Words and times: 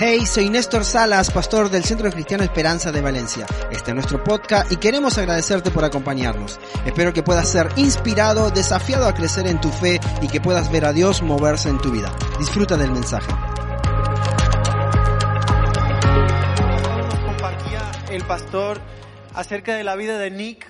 Hey, 0.00 0.26
soy 0.26 0.48
Néstor 0.48 0.84
Salas, 0.84 1.28
pastor 1.32 1.70
del 1.70 1.82
Centro 1.82 2.08
Cristiano 2.12 2.44
Esperanza 2.44 2.92
de 2.92 3.00
Valencia. 3.00 3.46
Este 3.72 3.90
es 3.90 3.94
nuestro 3.96 4.22
podcast 4.22 4.70
y 4.70 4.76
queremos 4.76 5.18
agradecerte 5.18 5.72
por 5.72 5.84
acompañarnos. 5.84 6.60
Espero 6.86 7.12
que 7.12 7.24
puedas 7.24 7.50
ser 7.50 7.68
inspirado, 7.74 8.52
desafiado 8.52 9.08
a 9.08 9.14
crecer 9.14 9.48
en 9.48 9.60
tu 9.60 9.70
fe 9.70 9.98
y 10.22 10.28
que 10.28 10.40
puedas 10.40 10.70
ver 10.70 10.84
a 10.84 10.92
Dios 10.92 11.20
moverse 11.20 11.68
en 11.68 11.78
tu 11.78 11.90
vida. 11.90 12.16
Disfruta 12.38 12.76
del 12.76 12.92
mensaje. 12.92 13.32
El 18.12 18.22
pastor 18.22 18.80
acerca 19.34 19.74
de 19.74 19.82
la 19.82 19.96
vida 19.96 20.16
de 20.16 20.30
Nick, 20.30 20.64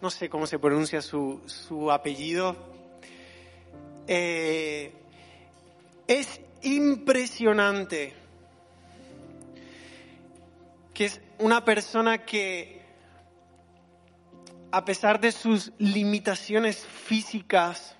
no 0.00 0.08
sé 0.08 0.28
cómo 0.28 0.46
se 0.46 0.60
pronuncia 0.60 1.02
su, 1.02 1.40
su 1.46 1.90
apellido. 1.90 2.54
Eh, 4.06 4.92
es 6.06 6.40
impresionante 6.62 8.27
que 10.98 11.04
es 11.04 11.20
una 11.38 11.64
persona 11.64 12.24
que, 12.24 12.82
a 14.72 14.84
pesar 14.84 15.20
de 15.20 15.30
sus 15.30 15.70
limitaciones 15.78 16.84
físicas, 16.84 17.94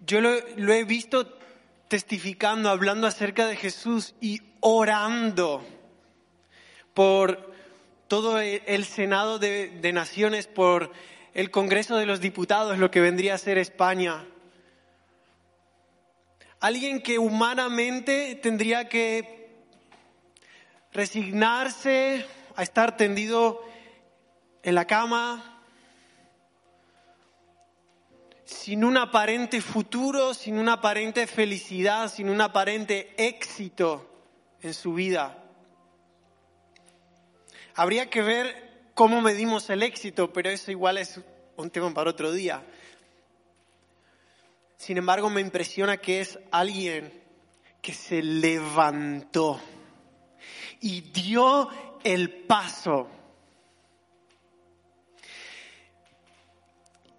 yo 0.00 0.22
lo, 0.22 0.72
he 0.72 0.84
visto 0.84 1.38
testificando, 1.88 2.70
hablando 2.70 3.06
acerca 3.06 3.46
de 3.46 3.56
Jesús 3.56 4.14
y 4.18 4.40
orando 4.60 5.62
por 6.94 7.52
todo 8.06 8.40
el 8.40 8.86
Senado 8.86 9.38
de, 9.38 9.68
de, 9.68 9.92
Naciones, 9.92 10.46
por 10.46 10.90
el 11.34 11.50
Congreso 11.50 11.98
de 11.98 12.06
los 12.06 12.22
Diputados, 12.22 12.78
lo 12.78 12.90
que 12.90 13.02
vendría 13.02 13.34
a 13.34 13.38
ser 13.38 13.58
España. 13.58 14.24
Alguien 16.60 17.02
que 17.02 17.18
humanamente 17.18 18.36
tendría 18.36 18.88
que 18.88 19.37
resignarse 20.92 22.26
a 22.56 22.62
estar 22.62 22.96
tendido 22.96 23.62
en 24.62 24.74
la 24.74 24.86
cama, 24.86 25.62
sin 28.44 28.82
un 28.84 28.96
aparente 28.96 29.60
futuro, 29.60 30.34
sin 30.34 30.58
una 30.58 30.74
aparente 30.74 31.26
felicidad, 31.26 32.10
sin 32.10 32.30
un 32.30 32.40
aparente 32.40 33.14
éxito 33.16 34.08
en 34.62 34.74
su 34.74 34.94
vida. 34.94 35.44
Habría 37.74 38.10
que 38.10 38.22
ver 38.22 38.90
cómo 38.94 39.20
medimos 39.20 39.70
el 39.70 39.82
éxito, 39.82 40.32
pero 40.32 40.50
eso 40.50 40.70
igual 40.70 40.98
es 40.98 41.20
un 41.56 41.70
tema 41.70 41.92
para 41.94 42.10
otro 42.10 42.32
día. 42.32 42.64
Sin 44.76 44.96
embargo, 44.96 45.28
me 45.30 45.40
impresiona 45.40 45.98
que 45.98 46.20
es 46.20 46.38
alguien 46.50 47.12
que 47.82 47.92
se 47.92 48.22
levantó 48.22 49.60
y 50.80 51.00
dio 51.00 51.68
el 52.04 52.30
paso. 52.30 53.08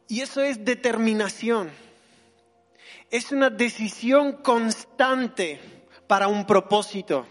Y 0.08 0.22
eso 0.22 0.42
es 0.42 0.66
determinación. 0.66 1.72
Es 3.12 3.32
una 3.32 3.50
decisión 3.50 4.34
constante 4.42 5.60
para 6.08 6.28
un 6.28 6.46
propósito. 6.46 7.28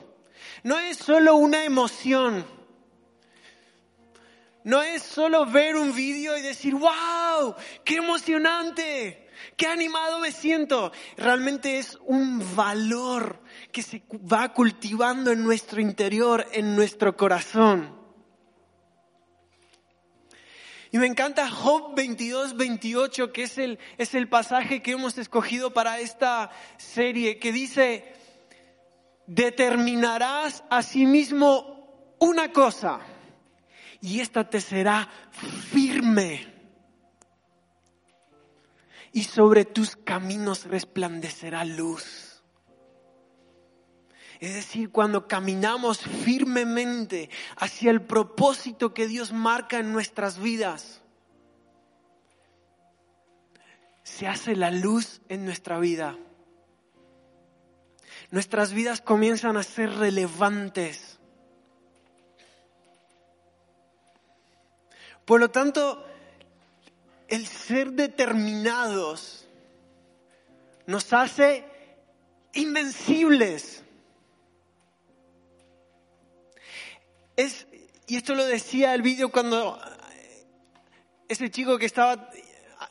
No 0.62 0.78
es 0.78 0.96
solo 0.96 1.36
una 1.36 1.64
emoción. 1.64 2.44
No 4.64 4.82
es 4.82 5.02
solo 5.02 5.46
ver 5.46 5.76
un 5.76 5.94
vídeo 5.94 6.36
y 6.36 6.42
decir, 6.42 6.74
wow, 6.74 7.54
qué 7.84 7.96
emocionante, 7.96 9.28
qué 9.56 9.66
animado 9.66 10.18
me 10.18 10.30
siento. 10.30 10.92
Realmente 11.16 11.78
es 11.78 11.98
un 12.06 12.54
valor 12.54 13.40
que 13.72 13.82
se 13.82 14.02
va 14.32 14.52
cultivando 14.52 15.30
en 15.30 15.44
nuestro 15.44 15.80
interior, 15.80 16.46
en 16.52 16.74
nuestro 16.74 17.16
corazón. 17.16 17.96
Y 20.90 20.98
me 20.98 21.06
encanta 21.06 21.50
Job 21.50 21.94
22, 21.94 22.56
28, 22.56 23.32
que 23.32 23.42
es 23.42 23.58
el, 23.58 23.78
es 23.98 24.14
el 24.14 24.28
pasaje 24.28 24.80
que 24.80 24.92
hemos 24.92 25.18
escogido 25.18 25.72
para 25.74 26.00
esta 26.00 26.50
serie, 26.78 27.38
que 27.38 27.52
dice, 27.52 28.14
determinarás 29.26 30.64
a 30.70 30.82
sí 30.82 31.04
mismo 31.04 32.16
una 32.18 32.52
cosa 32.52 33.00
y 34.00 34.20
esta 34.20 34.48
te 34.48 34.60
será 34.60 35.08
firme 35.70 36.54
y 39.12 39.24
sobre 39.24 39.64
tus 39.64 39.96
caminos 39.96 40.64
resplandecerá 40.64 41.64
luz. 41.64 42.27
Es 44.40 44.54
decir, 44.54 44.90
cuando 44.90 45.26
caminamos 45.26 45.98
firmemente 45.98 47.28
hacia 47.56 47.90
el 47.90 48.02
propósito 48.02 48.94
que 48.94 49.08
Dios 49.08 49.32
marca 49.32 49.78
en 49.78 49.92
nuestras 49.92 50.38
vidas, 50.38 51.00
se 54.04 54.28
hace 54.28 54.54
la 54.54 54.70
luz 54.70 55.20
en 55.28 55.44
nuestra 55.44 55.78
vida. 55.78 56.16
Nuestras 58.30 58.72
vidas 58.72 59.00
comienzan 59.00 59.56
a 59.56 59.62
ser 59.62 59.90
relevantes. 59.90 61.18
Por 65.24 65.40
lo 65.40 65.50
tanto, 65.50 66.04
el 67.28 67.46
ser 67.46 67.92
determinados 67.92 69.46
nos 70.86 71.12
hace 71.12 71.64
invencibles. 72.54 73.84
Es, 77.38 77.68
y 78.08 78.16
esto 78.16 78.34
lo 78.34 78.44
decía 78.44 78.96
el 78.96 79.02
vídeo 79.02 79.30
cuando 79.30 79.80
ese 81.28 81.52
chico 81.52 81.78
que 81.78 81.86
estaba 81.86 82.30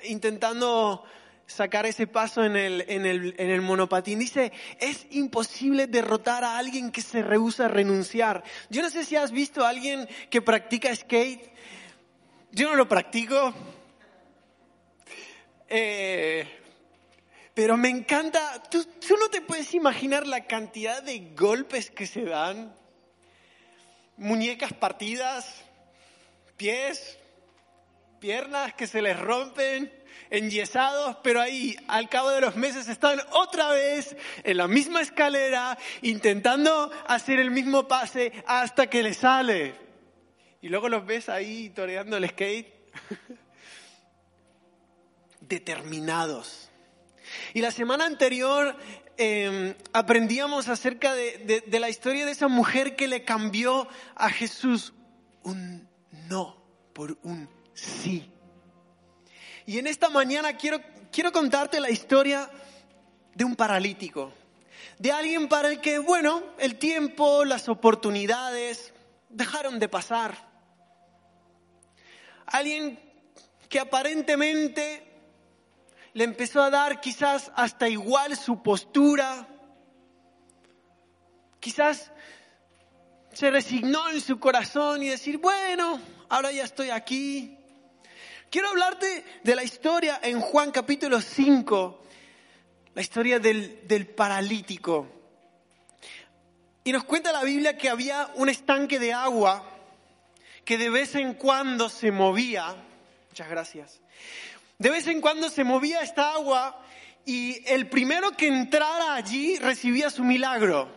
intentando 0.05 1.03
sacar 1.45 1.85
ese 1.85 2.07
paso 2.07 2.45
en 2.45 2.55
el, 2.55 2.85
en, 2.87 3.05
el, 3.05 3.35
en 3.37 3.49
el 3.49 3.59
monopatín. 3.59 4.19
Dice, 4.19 4.53
es 4.79 5.05
imposible 5.09 5.87
derrotar 5.87 6.45
a 6.45 6.57
alguien 6.57 6.93
que 6.93 7.01
se 7.01 7.21
rehúsa 7.23 7.65
a 7.65 7.67
renunciar. 7.67 8.41
Yo 8.69 8.81
no 8.81 8.89
sé 8.89 9.03
si 9.03 9.17
has 9.17 9.33
visto 9.33 9.65
a 9.65 9.69
alguien 9.69 10.07
que 10.29 10.41
practica 10.41 10.95
skate. 10.95 11.51
Yo 12.53 12.69
no 12.69 12.77
lo 12.77 12.87
practico. 12.87 13.53
Eh, 15.67 16.47
pero 17.53 17.75
me 17.75 17.89
encanta, 17.89 18.63
¿tú, 18.71 18.81
tú 18.85 19.17
no 19.19 19.27
te 19.27 19.41
puedes 19.41 19.73
imaginar 19.73 20.25
la 20.25 20.47
cantidad 20.47 21.03
de 21.03 21.33
golpes 21.35 21.91
que 21.91 22.07
se 22.07 22.23
dan 22.23 22.73
muñecas 24.17 24.73
partidas, 24.73 25.63
pies, 26.57 27.17
piernas 28.19 28.73
que 28.73 28.87
se 28.87 29.01
les 29.01 29.17
rompen, 29.17 29.93
enyesados, 30.29 31.17
pero 31.23 31.39
ahí 31.39 31.77
al 31.87 32.09
cabo 32.09 32.31
de 32.31 32.41
los 32.41 32.55
meses 32.55 32.87
están 32.87 33.21
otra 33.31 33.69
vez 33.69 34.15
en 34.43 34.57
la 34.57 34.67
misma 34.67 35.01
escalera 35.01 35.77
intentando 36.01 36.91
hacer 37.07 37.39
el 37.39 37.51
mismo 37.51 37.87
pase 37.87 38.31
hasta 38.45 38.87
que 38.87 39.03
les 39.03 39.17
sale. 39.17 39.75
Y 40.61 40.69
luego 40.69 40.89
los 40.89 41.05
ves 41.05 41.29
ahí 41.29 41.69
toreando 41.69 42.17
el 42.17 42.27
skate. 42.29 42.73
Determinados. 45.39 46.69
Y 47.53 47.61
la 47.61 47.71
semana 47.71 48.05
anterior 48.05 48.75
eh, 49.17 49.75
aprendíamos 49.93 50.67
acerca 50.67 51.13
de, 51.13 51.37
de, 51.39 51.61
de 51.61 51.79
la 51.79 51.89
historia 51.89 52.25
de 52.25 52.31
esa 52.31 52.47
mujer 52.47 52.95
que 52.95 53.07
le 53.07 53.23
cambió 53.23 53.87
a 54.15 54.29
Jesús 54.29 54.93
un 55.43 55.87
no 56.29 56.57
por 56.93 57.17
un 57.23 57.49
sí. 57.73 58.31
Y 59.65 59.79
en 59.79 59.87
esta 59.87 60.09
mañana 60.09 60.57
quiero, 60.57 60.81
quiero 61.11 61.31
contarte 61.31 61.79
la 61.79 61.89
historia 61.89 62.49
de 63.35 63.43
un 63.43 63.55
paralítico, 63.55 64.33
de 64.97 65.11
alguien 65.11 65.47
para 65.47 65.69
el 65.69 65.81
que, 65.81 65.99
bueno, 65.99 66.43
el 66.57 66.77
tiempo, 66.77 67.45
las 67.45 67.69
oportunidades 67.69 68.93
dejaron 69.29 69.77
de 69.77 69.89
pasar. 69.89 70.47
Alguien 72.47 72.99
que 73.69 73.79
aparentemente 73.79 75.06
le 76.17 76.23
empezó 76.23 76.63
a 76.63 76.71
dar 76.71 76.99
quizás 76.99 77.51
hasta 77.55 77.87
igual 77.87 78.35
su 78.35 78.63
postura. 78.63 79.47
Quizás 81.59 82.11
se 83.31 83.51
resignó 83.51 84.09
en 84.09 84.19
su 84.19 84.39
corazón 84.39 85.03
y 85.03 85.09
decir, 85.09 85.37
bueno, 85.37 86.01
ahora 86.27 86.51
ya 86.51 86.63
estoy 86.63 86.89
aquí. 86.89 87.59
Quiero 88.49 88.69
hablarte 88.69 89.23
de 89.43 89.55
la 89.55 89.63
historia 89.63 90.19
en 90.23 90.41
Juan 90.41 90.71
capítulo 90.71 91.21
5, 91.21 92.03
la 92.95 93.01
historia 93.03 93.37
del, 93.37 93.87
del 93.87 94.07
paralítico. 94.07 95.07
Y 96.83 96.93
nos 96.93 97.03
cuenta 97.03 97.31
la 97.31 97.43
Biblia 97.43 97.77
que 97.77 97.89
había 97.89 98.31
un 98.33 98.49
estanque 98.49 98.97
de 98.97 99.13
agua 99.13 99.69
que 100.65 100.79
de 100.79 100.89
vez 100.89 101.13
en 101.13 101.35
cuando 101.35 101.89
se 101.89 102.11
movía. 102.11 102.75
Muchas 103.29 103.49
gracias. 103.49 104.01
De 104.79 104.91
vez 104.91 105.07
en 105.07 105.21
cuando 105.21 105.49
se 105.49 105.63
movía 105.63 106.01
esta 106.01 106.33
agua 106.33 106.79
y 107.25 107.63
el 107.67 107.89
primero 107.89 108.31
que 108.31 108.47
entrara 108.47 109.15
allí 109.15 109.57
recibía 109.57 110.09
su 110.11 110.23
milagro. 110.23 110.87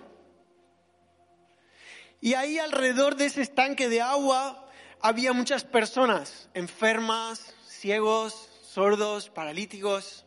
Y 2.21 2.35
ahí 2.35 2.59
alrededor 2.59 3.17
de 3.17 3.27
ese 3.27 3.41
estanque 3.41 3.89
de 3.89 4.03
agua 4.03 4.69
había 5.01 5.33
muchas 5.33 5.65
personas, 5.65 6.51
enfermas, 6.53 7.55
ciegos, 7.67 8.51
sordos, 8.63 9.31
paralíticos. 9.31 10.27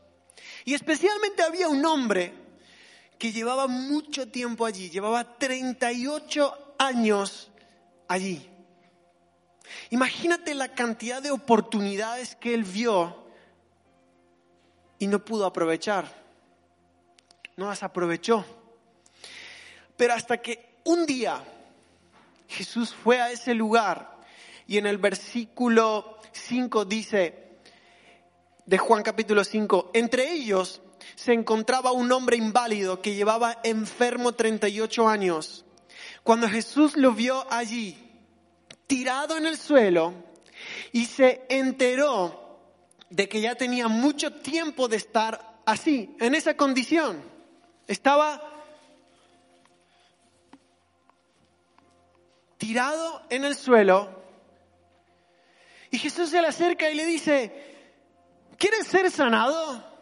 Y 0.65 0.73
especialmente 0.73 1.43
había 1.43 1.69
un 1.69 1.85
hombre 1.85 2.33
que 3.19 3.31
llevaba 3.31 3.67
mucho 3.67 4.27
tiempo 4.27 4.65
allí, 4.65 4.89
llevaba 4.89 5.37
38 5.37 6.75
años 6.79 7.51
allí. 8.07 8.49
Imagínate 9.91 10.55
la 10.55 10.69
cantidad 10.69 11.21
de 11.21 11.29
oportunidades 11.29 12.35
que 12.35 12.55
él 12.55 12.63
vio 12.63 13.22
y 15.03 15.07
no 15.07 15.19
pudo 15.19 15.45
aprovechar. 15.45 16.05
No 17.57 17.67
las 17.67 17.83
aprovechó. 17.83 18.45
Pero 19.97 20.13
hasta 20.13 20.37
que 20.37 20.79
un 20.85 21.05
día 21.05 21.43
Jesús 22.47 22.95
fue 22.95 23.19
a 23.19 23.29
ese 23.29 23.53
lugar 23.53 24.15
y 24.65 24.77
en 24.77 24.85
el 24.85 24.99
versículo 24.99 26.19
5 26.31 26.85
dice, 26.85 27.57
de 28.65 28.77
Juan 28.77 29.03
capítulo 29.03 29.43
5, 29.43 29.91
entre 29.93 30.31
ellos 30.31 30.81
se 31.15 31.33
encontraba 31.33 31.91
un 31.91 32.09
hombre 32.13 32.37
inválido 32.37 33.01
que 33.01 33.13
llevaba 33.13 33.59
enfermo 33.65 34.31
38 34.31 35.09
años. 35.09 35.65
Cuando 36.23 36.47
Jesús 36.47 36.95
lo 36.95 37.11
vio 37.11 37.45
allí, 37.51 37.97
tirado 38.87 39.35
en 39.35 39.47
el 39.47 39.57
suelo, 39.57 40.13
y 40.93 41.07
se 41.07 41.45
enteró 41.49 42.42
de 43.13 43.29
que 43.29 43.41
ya 43.41 43.53
tenía 43.53 43.87
mucho 43.87 44.33
tiempo 44.33 44.87
de 44.87 44.97
estar 44.97 45.61
así, 45.67 46.15
en 46.19 46.33
esa 46.33 46.57
condición. 46.57 47.21
Estaba 47.85 48.41
tirado 52.57 53.21
en 53.29 53.43
el 53.45 53.55
suelo 53.55 54.09
y 55.91 55.99
Jesús 55.99 56.31
se 56.31 56.41
le 56.41 56.47
acerca 56.47 56.89
y 56.89 56.95
le 56.95 57.05
dice, 57.05 57.75
¿quieres 58.57 58.87
ser 58.87 59.11
sanado? 59.11 59.93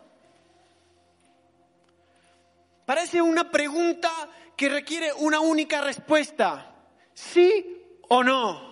Parece 2.85 3.21
una 3.21 3.51
pregunta 3.51 4.09
que 4.55 4.69
requiere 4.69 5.11
una 5.11 5.41
única 5.41 5.81
respuesta, 5.81 6.75
sí 7.13 7.99
o 8.07 8.23
no. 8.23 8.70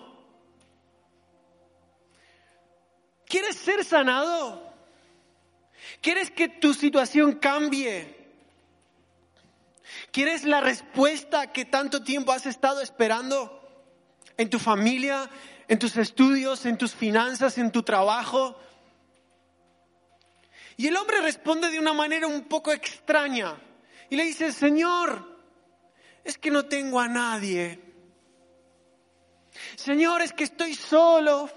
¿Quieres 3.30 3.54
ser 3.54 3.84
sanado? 3.84 4.60
¿Quieres 6.02 6.32
que 6.32 6.48
tu 6.48 6.74
situación 6.74 7.34
cambie? 7.34 8.16
¿Quieres 10.10 10.42
la 10.42 10.60
respuesta 10.60 11.52
que 11.52 11.64
tanto 11.64 12.02
tiempo 12.02 12.32
has 12.32 12.46
estado 12.46 12.80
esperando 12.80 13.56
en 14.36 14.50
tu 14.50 14.58
familia, 14.58 15.30
en 15.68 15.78
tus 15.78 15.96
estudios, 15.96 16.66
en 16.66 16.76
tus 16.76 16.92
finanzas, 16.92 17.56
en 17.58 17.70
tu 17.70 17.84
trabajo? 17.84 18.58
Y 20.76 20.88
el 20.88 20.96
hombre 20.96 21.20
responde 21.20 21.70
de 21.70 21.78
una 21.78 21.92
manera 21.92 22.26
un 22.26 22.48
poco 22.48 22.72
extraña 22.72 23.56
y 24.08 24.16
le 24.16 24.24
dice, 24.24 24.50
Señor, 24.50 25.38
es 26.24 26.36
que 26.36 26.50
no 26.50 26.64
tengo 26.64 26.98
a 26.98 27.06
nadie. 27.06 27.80
Señor, 29.76 30.20
es 30.20 30.32
que 30.32 30.42
estoy 30.42 30.74
solo. 30.74 31.48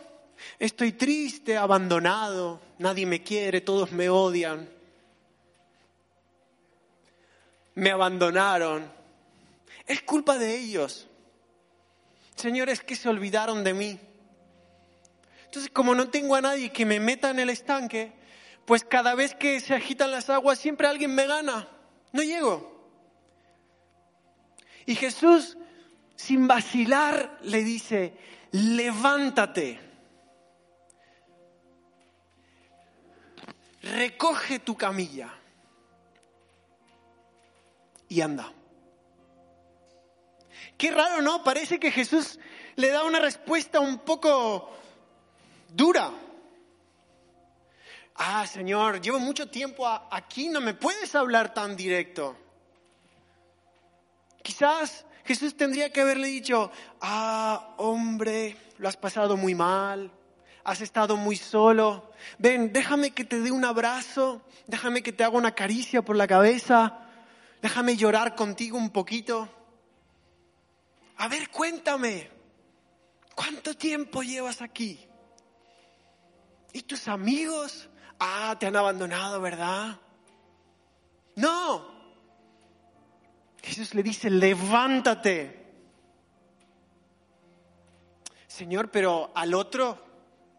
Estoy 0.59 0.93
triste, 0.93 1.57
abandonado, 1.57 2.61
nadie 2.79 3.05
me 3.05 3.23
quiere, 3.23 3.61
todos 3.61 3.91
me 3.91 4.09
odian. 4.09 4.69
Me 7.75 7.91
abandonaron. 7.91 8.91
Es 9.85 10.01
culpa 10.03 10.37
de 10.37 10.57
ellos. 10.57 11.07
Señores, 12.35 12.81
que 12.81 12.95
se 12.95 13.09
olvidaron 13.09 13.63
de 13.63 13.73
mí. 13.73 13.99
Entonces, 15.45 15.71
como 15.71 15.93
no 15.95 16.09
tengo 16.09 16.35
a 16.35 16.41
nadie 16.41 16.71
que 16.71 16.85
me 16.85 16.99
meta 16.99 17.29
en 17.29 17.39
el 17.39 17.49
estanque, 17.49 18.13
pues 18.65 18.83
cada 18.83 19.15
vez 19.15 19.35
que 19.35 19.59
se 19.59 19.73
agitan 19.73 20.11
las 20.11 20.29
aguas, 20.29 20.59
siempre 20.59 20.87
alguien 20.87 21.13
me 21.13 21.27
gana. 21.27 21.67
No 22.11 22.23
llego. 22.23 22.71
Y 24.85 24.95
Jesús, 24.95 25.57
sin 26.15 26.47
vacilar, 26.47 27.39
le 27.43 27.63
dice, 27.63 28.13
levántate 28.51 29.92
recoge 33.83 34.59
tu 34.59 34.75
camilla 34.75 35.33
y 38.07 38.21
anda. 38.21 38.51
Qué 40.77 40.91
raro, 40.91 41.21
¿no? 41.21 41.43
Parece 41.43 41.79
que 41.79 41.91
Jesús 41.91 42.39
le 42.75 42.89
da 42.89 43.03
una 43.03 43.19
respuesta 43.19 43.79
un 43.79 43.99
poco 43.99 44.71
dura. 45.69 46.11
Ah, 48.15 48.45
Señor, 48.47 49.01
llevo 49.01 49.19
mucho 49.19 49.49
tiempo 49.49 49.87
aquí, 49.87 50.47
no 50.49 50.61
me 50.61 50.73
puedes 50.73 51.13
hablar 51.15 51.53
tan 51.53 51.75
directo. 51.75 52.37
Quizás 54.41 55.05
Jesús 55.25 55.55
tendría 55.55 55.91
que 55.91 56.01
haberle 56.01 56.27
dicho, 56.27 56.71
ah, 57.01 57.75
hombre, 57.77 58.55
lo 58.77 58.87
has 58.87 58.97
pasado 58.97 59.35
muy 59.35 59.55
mal, 59.55 60.11
has 60.63 60.81
estado 60.81 61.17
muy 61.17 61.35
solo. 61.35 62.11
Ven, 62.37 62.71
déjame 62.71 63.11
que 63.11 63.25
te 63.25 63.39
dé 63.39 63.51
un 63.51 63.65
abrazo, 63.65 64.41
déjame 64.67 65.03
que 65.03 65.11
te 65.11 65.23
haga 65.23 65.37
una 65.37 65.53
caricia 65.53 66.01
por 66.01 66.15
la 66.15 66.27
cabeza, 66.27 66.99
déjame 67.61 67.95
llorar 67.95 68.35
contigo 68.35 68.77
un 68.77 68.89
poquito. 68.89 69.49
A 71.17 71.27
ver, 71.27 71.49
cuéntame, 71.49 72.29
¿cuánto 73.35 73.75
tiempo 73.75 74.23
llevas 74.23 74.61
aquí? 74.61 75.05
¿Y 76.71 76.83
tus 76.83 77.07
amigos? 77.07 77.89
Ah, 78.19 78.55
te 78.59 78.65
han 78.65 78.75
abandonado, 78.75 79.39
¿verdad? 79.41 79.99
No. 81.35 81.93
Jesús 83.61 83.93
le 83.93 84.03
dice, 84.03 84.29
levántate. 84.29 85.61
Señor, 88.47 88.91
pero 88.91 89.31
al 89.35 89.53
otro 89.53 90.02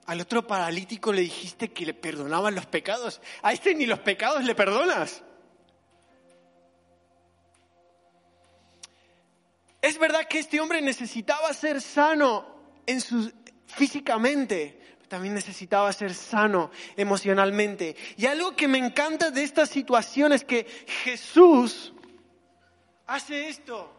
al 0.07 0.21
otro 0.21 0.47
paralítico 0.47 1.13
le 1.13 1.23
dijiste 1.23 1.73
que 1.73 1.87
le 1.87 1.95
perdonaban 1.95 2.55
los 2.55 2.67
pecados. 2.67 3.21
A 3.43 3.53
este 3.53 3.75
ni 3.75 3.87
los 3.87 4.01
pecados 4.01 4.45
le 4.45 4.55
perdonas. 4.55 5.23
Es 9.81 9.99
verdad 9.99 10.27
que 10.27 10.39
este 10.39 10.61
hombre 10.61 10.81
necesitaba 10.81 11.53
ser 11.53 11.81
sano 11.81 12.47
en 12.87 13.01
su, 13.01 13.31
físicamente, 13.67 14.81
también 15.09 15.35
necesitaba 15.35 15.93
ser 15.93 16.15
sano 16.15 16.71
emocionalmente. 16.97 17.95
Y 18.17 18.27
algo 18.27 18.57
que 18.57 18.67
me 18.67 18.79
encanta 18.79 19.31
de 19.31 19.43
esta 19.43 19.67
situación 19.67 20.33
es 20.33 20.45
que 20.45 20.67
Jesús 21.05 21.93
hace 23.07 23.49
esto. 23.49 23.93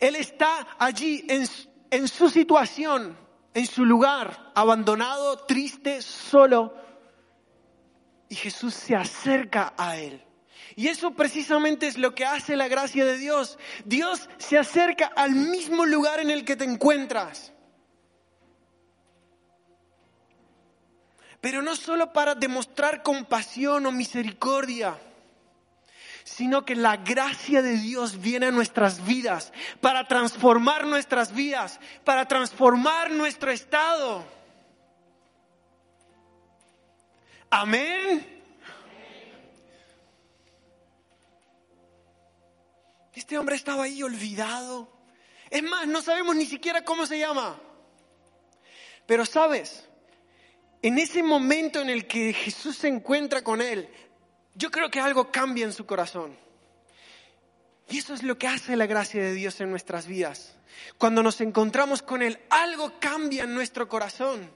Él 0.00 0.16
está 0.16 0.66
allí 0.78 1.24
en, 1.28 1.46
en 1.90 2.08
su 2.08 2.28
situación 2.30 3.25
en 3.56 3.66
su 3.66 3.86
lugar, 3.86 4.52
abandonado, 4.54 5.38
triste, 5.38 6.02
solo. 6.02 6.74
Y 8.28 8.34
Jesús 8.34 8.74
se 8.74 8.94
acerca 8.94 9.72
a 9.78 9.96
él. 9.96 10.22
Y 10.74 10.88
eso 10.88 11.12
precisamente 11.12 11.86
es 11.86 11.96
lo 11.96 12.14
que 12.14 12.26
hace 12.26 12.54
la 12.54 12.68
gracia 12.68 13.06
de 13.06 13.16
Dios. 13.16 13.58
Dios 13.86 14.28
se 14.36 14.58
acerca 14.58 15.06
al 15.06 15.30
mismo 15.30 15.86
lugar 15.86 16.20
en 16.20 16.28
el 16.28 16.44
que 16.44 16.54
te 16.54 16.64
encuentras. 16.64 17.54
Pero 21.40 21.62
no 21.62 21.76
solo 21.76 22.12
para 22.12 22.34
demostrar 22.34 23.02
compasión 23.02 23.86
o 23.86 23.90
misericordia 23.90 24.98
sino 26.26 26.64
que 26.64 26.74
la 26.74 26.96
gracia 26.96 27.62
de 27.62 27.76
Dios 27.76 28.20
viene 28.20 28.46
a 28.46 28.50
nuestras 28.50 29.06
vidas 29.06 29.52
para 29.80 30.08
transformar 30.08 30.84
nuestras 30.84 31.32
vidas, 31.32 31.78
para 32.04 32.26
transformar 32.26 33.12
nuestro 33.12 33.52
estado. 33.52 34.26
Amén. 37.48 38.42
Este 43.14 43.38
hombre 43.38 43.54
estaba 43.54 43.84
ahí 43.84 44.02
olvidado. 44.02 44.92
Es 45.48 45.62
más, 45.62 45.86
no 45.86 46.02
sabemos 46.02 46.34
ni 46.34 46.46
siquiera 46.46 46.84
cómo 46.84 47.06
se 47.06 47.20
llama. 47.20 47.56
Pero 49.06 49.24
sabes, 49.24 49.88
en 50.82 50.98
ese 50.98 51.22
momento 51.22 51.80
en 51.80 51.88
el 51.88 52.08
que 52.08 52.32
Jesús 52.32 52.78
se 52.78 52.88
encuentra 52.88 53.44
con 53.44 53.62
él, 53.62 53.88
yo 54.56 54.70
creo 54.70 54.90
que 54.90 55.00
algo 55.00 55.30
cambia 55.30 55.64
en 55.64 55.72
su 55.72 55.86
corazón. 55.86 56.36
Y 57.88 57.98
eso 57.98 58.14
es 58.14 58.22
lo 58.22 58.36
que 58.38 58.48
hace 58.48 58.74
la 58.74 58.86
gracia 58.86 59.22
de 59.22 59.32
Dios 59.32 59.60
en 59.60 59.70
nuestras 59.70 60.06
vidas. 60.06 60.56
Cuando 60.98 61.22
nos 61.22 61.40
encontramos 61.40 62.02
con 62.02 62.22
Él, 62.22 62.38
algo 62.50 62.98
cambia 62.98 63.44
en 63.44 63.54
nuestro 63.54 63.88
corazón. 63.88 64.50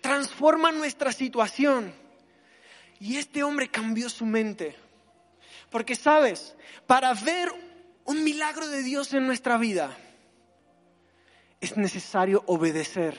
Transforma 0.00 0.72
nuestra 0.72 1.12
situación. 1.12 1.94
Y 2.98 3.16
este 3.16 3.42
hombre 3.42 3.68
cambió 3.68 4.08
su 4.08 4.26
mente. 4.26 4.76
Porque 5.70 5.94
sabes, 5.94 6.54
para 6.86 7.14
ver 7.14 7.52
un 8.04 8.24
milagro 8.24 8.66
de 8.68 8.82
Dios 8.82 9.12
en 9.14 9.26
nuestra 9.26 9.56
vida, 9.56 9.96
es 11.60 11.76
necesario 11.76 12.42
obedecer. 12.46 13.18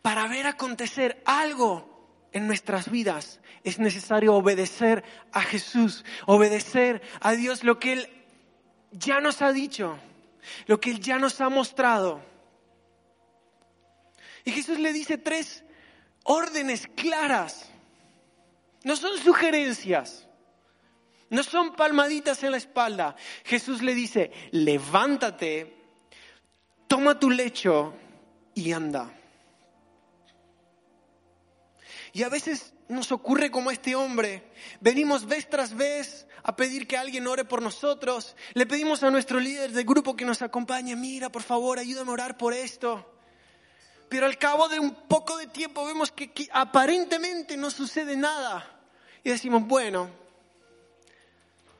Para 0.00 0.26
ver 0.28 0.46
acontecer 0.46 1.22
algo 1.26 1.93
en 2.34 2.48
nuestras 2.48 2.90
vidas, 2.90 3.40
es 3.62 3.78
necesario 3.78 4.34
obedecer 4.34 5.04
a 5.32 5.40
Jesús, 5.40 6.04
obedecer 6.26 7.00
a 7.20 7.32
Dios 7.32 7.64
lo 7.64 7.78
que 7.78 7.92
Él 7.92 8.08
ya 8.90 9.20
nos 9.20 9.40
ha 9.40 9.52
dicho, 9.52 9.96
lo 10.66 10.80
que 10.80 10.90
Él 10.90 11.00
ya 11.00 11.18
nos 11.18 11.40
ha 11.40 11.48
mostrado. 11.48 12.20
Y 14.44 14.50
Jesús 14.50 14.80
le 14.80 14.92
dice 14.92 15.16
tres 15.16 15.64
órdenes 16.24 16.88
claras. 16.96 17.70
No 18.82 18.96
son 18.96 19.16
sugerencias. 19.18 20.26
No 21.30 21.42
son 21.44 21.76
palmaditas 21.76 22.42
en 22.42 22.50
la 22.50 22.58
espalda. 22.58 23.16
Jesús 23.44 23.80
le 23.80 23.94
dice, 23.94 24.32
levántate, 24.50 25.74
toma 26.88 27.18
tu 27.18 27.30
lecho 27.30 27.94
y 28.54 28.72
anda. 28.72 29.10
Y 32.14 32.22
a 32.22 32.28
veces 32.28 32.72
nos 32.88 33.10
ocurre 33.10 33.50
como 33.50 33.72
este 33.72 33.96
hombre. 33.96 34.48
Venimos 34.80 35.26
vez 35.26 35.50
tras 35.50 35.74
vez 35.74 36.28
a 36.44 36.54
pedir 36.54 36.86
que 36.86 36.96
alguien 36.96 37.26
ore 37.26 37.44
por 37.44 37.60
nosotros. 37.60 38.36
Le 38.54 38.66
pedimos 38.66 39.02
a 39.02 39.10
nuestro 39.10 39.40
líder 39.40 39.72
de 39.72 39.82
grupo 39.82 40.14
que 40.14 40.24
nos 40.24 40.40
acompañe, 40.40 40.94
mira, 40.94 41.28
por 41.28 41.42
favor, 41.42 41.76
ayúdame 41.76 42.10
a 42.10 42.12
orar 42.12 42.38
por 42.38 42.54
esto. 42.54 43.04
Pero 44.08 44.26
al 44.26 44.38
cabo 44.38 44.68
de 44.68 44.78
un 44.78 44.94
poco 44.94 45.36
de 45.36 45.48
tiempo 45.48 45.84
vemos 45.84 46.12
que, 46.12 46.30
que 46.30 46.48
aparentemente 46.52 47.56
no 47.56 47.68
sucede 47.68 48.16
nada. 48.16 48.64
Y 49.24 49.30
decimos, 49.30 49.66
bueno, 49.66 50.08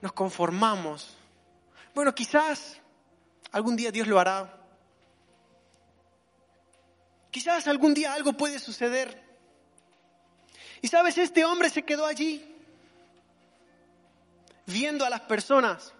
nos 0.00 0.12
conformamos. 0.14 1.16
Bueno, 1.94 2.12
quizás 2.12 2.80
algún 3.52 3.76
día 3.76 3.92
Dios 3.92 4.08
lo 4.08 4.18
hará. 4.18 4.52
Quizás 7.30 7.68
algún 7.68 7.94
día 7.94 8.14
algo 8.14 8.32
puede 8.32 8.58
suceder. 8.58 9.23
Y 10.82 10.88
sabes, 10.88 11.18
este 11.18 11.44
hombre 11.44 11.70
se 11.70 11.82
quedó 11.82 12.06
allí 12.06 12.44
viendo 14.66 15.04
a 15.04 15.10
las 15.10 15.20
personas. 15.20 15.92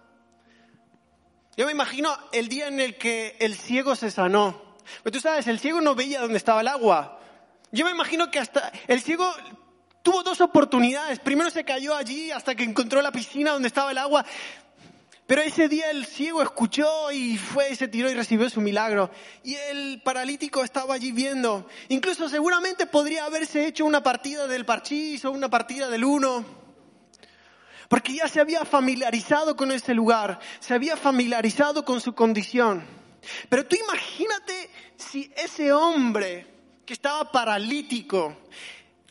Yo 1.57 1.65
me 1.65 1.71
imagino 1.71 2.15
el 2.31 2.49
día 2.49 2.67
en 2.67 2.79
el 2.79 2.97
que 2.97 3.37
el 3.39 3.55
ciego 3.55 3.95
se 3.95 4.11
sanó. 4.11 4.75
Pero 5.03 5.13
tú 5.13 5.19
sabes, 5.19 5.47
el 5.47 5.59
ciego 5.59 5.81
no 5.81 5.95
veía 5.95 6.21
dónde 6.21 6.37
estaba 6.37 6.61
el 6.61 6.67
agua. 6.67 7.19
Yo 7.71 7.85
me 7.85 7.91
imagino 7.91 8.29
que 8.29 8.39
hasta 8.39 8.71
el 8.87 9.01
ciego 9.01 9.33
tuvo 10.03 10.23
dos 10.23 10.41
oportunidades. 10.41 11.19
Primero 11.19 11.49
se 11.49 11.63
cayó 11.63 11.95
allí 11.95 12.31
hasta 12.31 12.55
que 12.55 12.63
encontró 12.63 13.01
la 13.01 13.11
piscina 13.11 13.51
donde 13.51 13.67
estaba 13.67 13.91
el 13.91 13.97
agua. 13.97 14.25
Pero 15.27 15.41
ese 15.41 15.67
día 15.67 15.89
el 15.89 16.05
ciego 16.05 16.43
escuchó 16.43 17.11
y 17.11 17.37
fue, 17.37 17.75
se 17.75 17.87
tiró 17.87 18.11
y 18.11 18.13
recibió 18.13 18.47
su 18.49 18.61
milagro. 18.61 19.09
Y 19.43 19.55
el 19.55 20.01
paralítico 20.03 20.63
estaba 20.63 20.93
allí 20.93 21.11
viendo. 21.11 21.67
Incluso 21.89 22.29
seguramente 22.29 22.85
podría 22.85 23.25
haberse 23.25 23.65
hecho 23.65 23.85
una 23.85 24.03
partida 24.03 24.45
del 24.45 24.65
parchís 24.65 25.25
o 25.25 25.31
una 25.31 25.49
partida 25.49 25.89
del 25.89 26.03
uno. 26.03 26.45
Porque 27.89 28.13
ya 28.13 28.27
se 28.27 28.39
había 28.39 28.65
familiarizado 28.65 29.55
con 29.55 29.71
ese 29.71 29.95
lugar, 29.95 30.39
se 30.59 30.75
había 30.75 30.95
familiarizado 30.95 31.85
con 31.85 32.01
su 32.01 32.13
condición. 32.13 32.83
Pero 33.49 33.65
tú 33.65 33.75
imagínate 33.75 34.69
si 34.97 35.31
ese 35.35 35.73
hombre 35.73 36.47
que 36.85 36.93
estaba 36.93 37.31
paralítico 37.31 38.37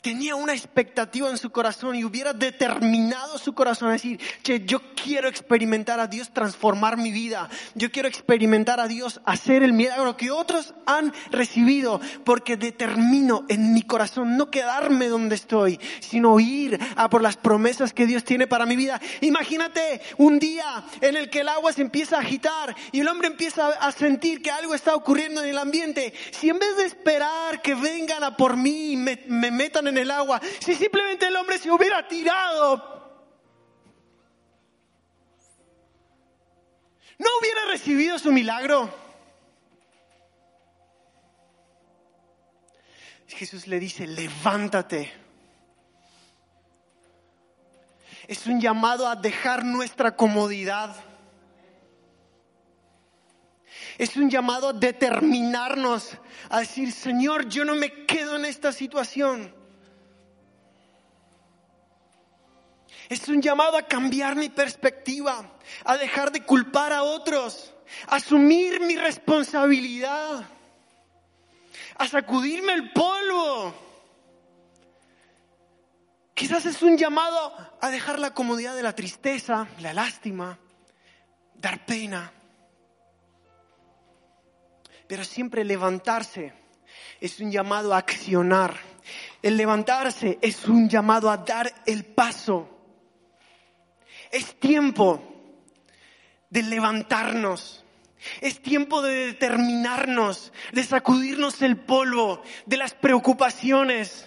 tenía 0.05 0.37
una 0.37 0.53
expectativa 0.53 1.31
en 1.31 1.39
su 1.39 1.49
corazón 1.49 1.97
y 1.97 2.05
hubiera 2.05 2.35
determinado 2.35 3.39
su 3.39 3.55
corazón 3.55 3.89
a 3.89 3.93
decir, 3.93 4.21
que 4.43 4.61
yo 4.67 4.83
quiero 4.95 5.31
experimentar 5.31 5.99
a 5.99 6.09
Dios 6.09 6.31
transformar 6.31 6.99
mi 6.99 7.11
vida, 7.11 7.49
yo 7.75 7.91
quiero 7.91 8.07
experimentar 8.07 8.81
a 8.81 8.87
Dios 8.87 9.23
hacer 9.25 9.63
el 9.63 9.73
milagro 9.73 10.19
que 10.19 10.31
otros 10.31 10.75
han 10.85 11.15
recibido, 11.31 12.03
porque 12.23 12.59
determino 12.59 13.47
en 13.49 13.73
mi 13.73 13.81
corazón 13.81 14.37
no 14.37 14.51
quedarme 14.51 15.09
donde 15.09 15.37
estoy, 15.37 15.81
sino 16.01 16.39
ir 16.39 16.79
a 16.97 17.09
por 17.09 17.23
las 17.23 17.39
promesas 17.39 17.95
que 17.95 18.05
Dios 18.07 18.25
tiene 18.25 18.47
para 18.47 18.67
mi 18.67 18.77
vida. 18.77 19.01
Imagínate 19.23 20.03
un 20.19 20.39
día 20.39 20.85
en 21.01 21.17
el 21.17 21.31
que 21.31 21.41
el 21.41 21.49
agua 21.49 21.73
se 21.73 21.81
empieza 21.81 22.17
a 22.17 22.21
agitar 22.21 22.77
y 22.93 23.01
el 23.01 23.09
hombre 23.09 23.29
empieza 23.29 23.69
a 23.69 23.91
sentir 23.91 24.43
que 24.43 24.51
algo 24.51 24.75
está 24.75 24.95
ocurriendo 24.95 25.43
en 25.43 25.49
el 25.49 25.57
ambiente. 25.57 26.13
Si 26.31 26.51
en 26.51 26.59
vez 26.59 26.77
de 26.77 26.85
esperar 26.85 27.63
que 27.63 27.75
vengan 27.75 28.23
a 28.23 28.37
por 28.37 28.59
mí 28.59 28.97
me, 28.99 29.23
me 29.29 29.51
metan 29.51 29.89
en 29.89 29.94
el 29.99 30.11
agua, 30.11 30.41
si 30.61 30.75
simplemente 30.75 31.27
el 31.27 31.37
hombre 31.37 31.59
se 31.59 31.71
hubiera 31.71 32.07
tirado, 32.07 32.95
no 37.19 37.29
hubiera 37.41 37.67
recibido 37.67 38.19
su 38.19 38.33
milagro. 38.33 39.05
Jesús 43.29 43.67
le 43.67 43.81
dice, 43.81 44.07
levántate. 44.07 45.13
Es 48.27 48.47
un 48.47 48.61
llamado 48.61 49.09
a 49.09 49.17
dejar 49.17 49.65
nuestra 49.65 50.17
comodidad. 50.17 50.95
Es 53.99 54.17
un 54.17 54.31
llamado 54.31 54.71
a 54.71 54.73
determinarnos, 54.73 56.17
a 56.49 56.61
decir, 56.61 56.93
Señor, 56.93 57.49
yo 57.49 57.65
no 57.65 57.75
me 57.75 58.07
quedo 58.07 58.37
en 58.37 58.45
esta 58.45 58.73
situación. 58.73 59.55
Es 63.09 63.29
un 63.29 63.43
llamado 63.43 63.77
a 63.77 63.83
cambiar 63.83 64.37
mi 64.37 64.49
perspectiva, 64.49 65.59
a 65.85 65.97
dejar 65.97 66.33
de 66.33 66.43
culpar 66.43 66.93
a 66.93 67.03
otros, 67.03 67.75
a 68.07 68.17
asumir 68.17 68.81
mi 68.81 68.97
responsabilidad, 68.97 70.45
a 71.97 72.09
sacudirme 72.09 72.73
el 72.73 72.93
polvo. 72.93 73.75
Quizás 76.35 76.67
es 76.67 76.83
un 76.83 76.97
llamado 76.97 77.55
a 77.81 77.91
dejar 77.91 78.19
la 78.19 78.35
comodidad 78.35 78.75
de 78.75 78.83
la 78.83 78.95
tristeza, 78.95 79.69
la 79.81 79.93
lástima, 79.93 80.59
dar 81.55 81.85
pena. 81.87 82.33
Pero 85.07 85.23
siempre 85.25 85.65
levantarse 85.65 86.53
es 87.21 87.39
un 87.41 87.51
llamado 87.51 87.95
a 87.95 87.99
accionar. 87.99 88.75
El 89.43 89.57
levantarse 89.57 90.39
es 90.41 90.67
un 90.67 90.89
llamado 90.89 91.31
a 91.31 91.37
dar 91.37 91.73
el 91.87 92.05
paso. 92.05 92.74
Es 94.35 94.59
tiempo 94.59 95.23
de 96.51 96.65
levantarnos. 96.65 97.85
Es 98.41 98.61
tiempo 98.61 99.01
de 99.01 99.27
determinarnos, 99.27 100.53
de 100.73 100.83
sacudirnos 100.83 101.63
el 101.63 101.77
polvo, 101.77 102.43
de 102.67 102.77
las 102.77 102.95
preocupaciones, 102.95 104.27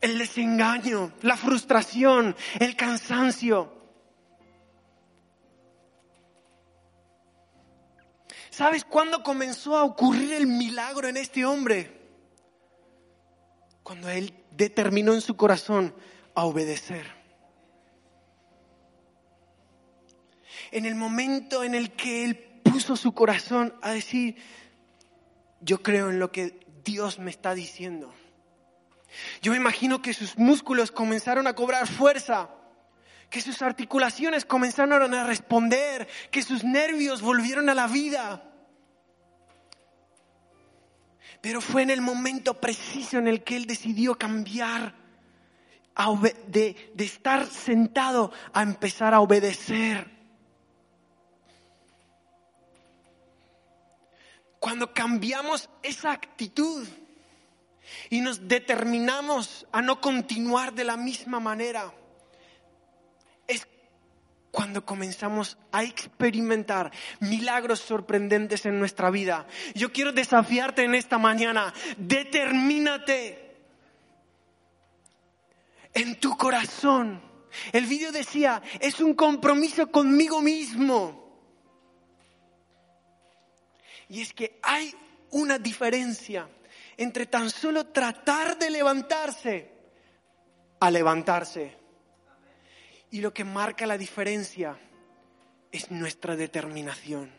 el 0.00 0.16
desengaño, 0.16 1.12
la 1.20 1.36
frustración, 1.36 2.34
el 2.60 2.76
cansancio. 2.76 3.74
¿Sabes 8.48 8.86
cuándo 8.86 9.22
comenzó 9.22 9.76
a 9.76 9.84
ocurrir 9.84 10.32
el 10.32 10.46
milagro 10.46 11.08
en 11.08 11.18
este 11.18 11.44
hombre? 11.44 11.92
Cuando 13.82 14.08
él 14.08 14.32
determinó 14.52 15.12
en 15.12 15.20
su 15.20 15.36
corazón 15.36 15.94
a 16.34 16.46
obedecer. 16.46 17.15
En 20.70 20.86
el 20.86 20.94
momento 20.94 21.64
en 21.64 21.74
el 21.74 21.92
que 21.92 22.24
él 22.24 22.36
puso 22.62 22.96
su 22.96 23.12
corazón 23.12 23.74
a 23.82 23.92
decir, 23.92 24.36
yo 25.60 25.82
creo 25.82 26.10
en 26.10 26.18
lo 26.18 26.30
que 26.32 26.66
Dios 26.84 27.18
me 27.18 27.30
está 27.30 27.54
diciendo. 27.54 28.12
Yo 29.42 29.52
me 29.52 29.58
imagino 29.58 30.02
que 30.02 30.14
sus 30.14 30.36
músculos 30.38 30.90
comenzaron 30.90 31.46
a 31.46 31.54
cobrar 31.54 31.86
fuerza, 31.86 32.50
que 33.30 33.40
sus 33.40 33.62
articulaciones 33.62 34.44
comenzaron 34.44 35.12
a 35.14 35.24
responder, 35.24 36.06
que 36.30 36.42
sus 36.42 36.64
nervios 36.64 37.22
volvieron 37.22 37.68
a 37.68 37.74
la 37.74 37.86
vida. 37.86 38.42
Pero 41.40 41.60
fue 41.60 41.82
en 41.82 41.90
el 41.90 42.00
momento 42.00 42.60
preciso 42.60 43.18
en 43.18 43.28
el 43.28 43.42
que 43.42 43.56
él 43.56 43.66
decidió 43.66 44.16
cambiar, 44.16 44.94
de, 46.48 46.92
de 46.94 47.04
estar 47.04 47.46
sentado 47.46 48.32
a 48.52 48.62
empezar 48.62 49.14
a 49.14 49.20
obedecer. 49.20 50.15
Cuando 54.66 54.92
cambiamos 54.92 55.70
esa 55.80 56.10
actitud 56.10 56.88
y 58.10 58.20
nos 58.20 58.48
determinamos 58.48 59.64
a 59.70 59.80
no 59.80 60.00
continuar 60.00 60.74
de 60.74 60.82
la 60.82 60.96
misma 60.96 61.38
manera, 61.38 61.94
es 63.46 63.68
cuando 64.50 64.84
comenzamos 64.84 65.56
a 65.70 65.84
experimentar 65.84 66.90
milagros 67.20 67.78
sorprendentes 67.78 68.66
en 68.66 68.80
nuestra 68.80 69.08
vida. 69.10 69.46
Yo 69.76 69.92
quiero 69.92 70.10
desafiarte 70.10 70.82
en 70.82 70.96
esta 70.96 71.16
mañana, 71.16 71.72
determínate 71.96 73.56
en 75.94 76.18
tu 76.18 76.36
corazón. 76.36 77.22
El 77.70 77.86
vídeo 77.86 78.10
decía, 78.10 78.60
es 78.80 78.98
un 78.98 79.14
compromiso 79.14 79.92
conmigo 79.92 80.42
mismo. 80.42 81.25
Y 84.08 84.22
es 84.22 84.32
que 84.32 84.58
hay 84.62 84.94
una 85.30 85.58
diferencia 85.58 86.48
entre 86.96 87.26
tan 87.26 87.50
solo 87.50 87.86
tratar 87.86 88.58
de 88.58 88.70
levantarse 88.70 89.70
a 90.80 90.90
levantarse. 90.90 91.76
Y 93.10 93.20
lo 93.20 93.32
que 93.32 93.44
marca 93.44 93.86
la 93.86 93.98
diferencia 93.98 94.78
es 95.72 95.90
nuestra 95.90 96.36
determinación. 96.36 97.30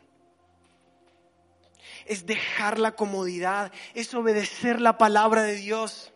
Es 2.05 2.25
dejar 2.25 2.79
la 2.79 2.95
comodidad, 2.95 3.71
es 3.93 4.13
obedecer 4.13 4.79
la 4.81 4.97
palabra 4.97 5.43
de 5.43 5.55
Dios. 5.55 6.13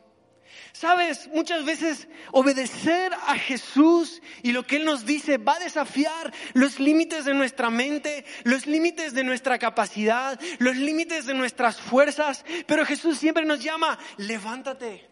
Sabes, 0.74 1.28
muchas 1.34 1.66
veces 1.66 2.08
obedecer 2.32 3.14
a 3.14 3.36
Jesús 3.36 4.22
y 4.42 4.52
lo 4.52 4.66
que 4.66 4.78
Él 4.78 4.86
nos 4.86 5.06
dice 5.06 5.38
va 5.38 5.56
a 5.56 5.60
desafiar 5.60 6.34
los 6.54 6.80
límites 6.80 7.26
de 7.26 7.34
nuestra 7.34 7.70
mente, 7.70 8.26
los 8.44 8.66
límites 8.66 9.14
de 9.14 9.24
nuestra 9.24 9.60
capacidad, 9.60 10.40
los 10.60 10.78
límites 10.78 11.26
de 11.26 11.34
nuestras 11.34 11.80
fuerzas, 11.80 12.46
pero 12.68 12.86
Jesús 12.86 13.18
siempre 13.18 13.46
nos 13.46 13.62
llama, 13.62 14.00
levántate, 14.18 15.10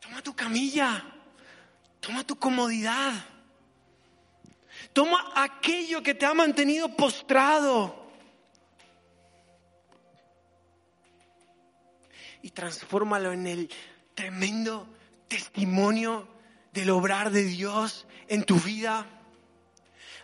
toma 0.00 0.22
tu 0.22 0.36
camilla, 0.36 1.04
toma 2.00 2.24
tu 2.24 2.36
comodidad, 2.36 3.12
toma 4.92 5.32
aquello 5.36 6.02
que 6.02 6.14
te 6.14 6.26
ha 6.26 6.34
mantenido 6.34 6.94
postrado. 6.96 7.99
Y 12.42 12.50
transfórmalo 12.50 13.32
en 13.32 13.46
el 13.46 13.70
tremendo 14.14 14.88
testimonio 15.28 16.28
del 16.72 16.90
obrar 16.90 17.30
de 17.30 17.44
Dios 17.44 18.06
en 18.28 18.44
tu 18.44 18.56
vida, 18.56 19.06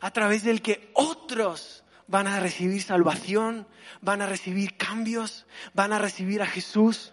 a 0.01 0.11
través 0.11 0.45
del 0.45 0.63
que 0.63 0.91
otros 0.95 1.85
van 2.07 2.27
a 2.27 2.41
recibir 2.41 2.83
salvación, 2.83 3.67
van 4.01 4.23
a 4.23 4.27
recibir 4.27 4.77
cambios, 4.77 5.47
van 5.75 5.93
a 5.93 5.99
recibir 5.99 6.43
a 6.43 6.47
Jesús. 6.47 7.13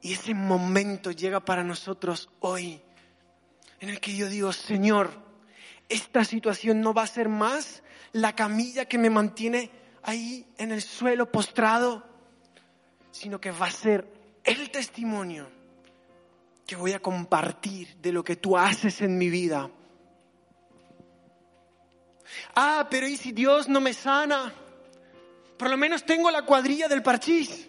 Y 0.00 0.12
ese 0.12 0.34
momento 0.34 1.10
llega 1.10 1.40
para 1.40 1.64
nosotros 1.64 2.30
hoy, 2.40 2.80
en 3.80 3.88
el 3.88 4.00
que 4.00 4.16
yo 4.16 4.28
digo, 4.28 4.52
Señor, 4.52 5.10
esta 5.88 6.24
situación 6.24 6.80
no 6.80 6.92
va 6.92 7.02
a 7.02 7.06
ser 7.06 7.28
más 7.28 7.82
la 8.12 8.34
camilla 8.34 8.86
que 8.86 8.98
me 8.98 9.10
mantiene 9.10 9.70
ahí 10.02 10.46
en 10.56 10.72
el 10.72 10.82
suelo 10.82 11.30
postrado, 11.30 12.07
sino 13.10 13.40
que 13.40 13.50
va 13.50 13.66
a 13.66 13.70
ser 13.70 14.06
el 14.44 14.70
testimonio 14.70 15.48
que 16.66 16.76
voy 16.76 16.92
a 16.92 17.00
compartir 17.00 17.96
de 17.96 18.12
lo 18.12 18.22
que 18.22 18.36
tú 18.36 18.56
haces 18.56 19.00
en 19.00 19.16
mi 19.16 19.30
vida. 19.30 19.70
Ah, 22.54 22.86
pero 22.90 23.06
¿y 23.06 23.16
si 23.16 23.32
Dios 23.32 23.68
no 23.68 23.80
me 23.80 23.94
sana? 23.94 24.52
Por 25.56 25.70
lo 25.70 25.76
menos 25.76 26.04
tengo 26.04 26.30
la 26.30 26.42
cuadrilla 26.42 26.86
del 26.86 27.02
parchís. 27.02 27.68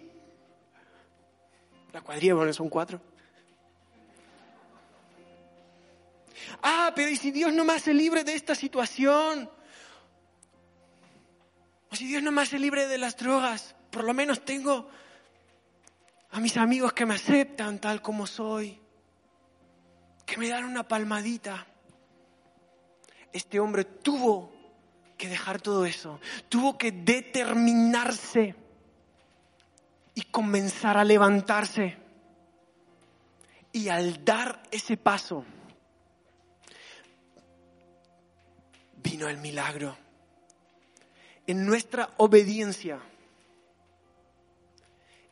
La 1.92 2.02
cuadrilla, 2.02 2.34
bueno, 2.34 2.52
son 2.52 2.68
cuatro. 2.68 3.00
Ah, 6.62 6.92
pero 6.94 7.08
¿y 7.08 7.16
si 7.16 7.30
Dios 7.30 7.52
no 7.52 7.64
me 7.64 7.72
hace 7.72 7.94
libre 7.94 8.22
de 8.22 8.34
esta 8.34 8.54
situación? 8.54 9.50
O 11.90 11.96
si 11.96 12.06
Dios 12.06 12.22
no 12.22 12.30
me 12.32 12.42
hace 12.42 12.58
libre 12.58 12.86
de 12.86 12.98
las 12.98 13.16
drogas, 13.16 13.74
por 13.90 14.04
lo 14.04 14.14
menos 14.14 14.44
tengo 14.44 14.88
a 16.32 16.40
mis 16.40 16.56
amigos 16.56 16.92
que 16.92 17.06
me 17.06 17.14
aceptan 17.14 17.80
tal 17.80 18.00
como 18.00 18.26
soy, 18.26 18.78
que 20.24 20.36
me 20.36 20.48
dan 20.48 20.64
una 20.64 20.86
palmadita. 20.86 21.66
Este 23.32 23.58
hombre 23.58 23.84
tuvo 23.84 24.52
que 25.16 25.28
dejar 25.28 25.60
todo 25.60 25.84
eso, 25.84 26.20
tuvo 26.48 26.78
que 26.78 26.92
determinarse 26.92 28.54
y 30.14 30.22
comenzar 30.22 30.96
a 30.96 31.04
levantarse. 31.04 31.96
Y 33.72 33.88
al 33.88 34.24
dar 34.24 34.62
ese 34.70 34.96
paso, 34.96 35.44
vino 38.96 39.28
el 39.28 39.38
milagro. 39.38 39.96
En 41.46 41.66
nuestra 41.66 42.10
obediencia, 42.16 43.00